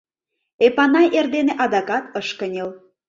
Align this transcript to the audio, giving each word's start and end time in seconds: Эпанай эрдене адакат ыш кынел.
Эпанай 0.65 1.07
эрдене 1.17 1.53
адакат 1.63 2.05
ыш 2.19 2.27
кынел. 2.39 2.69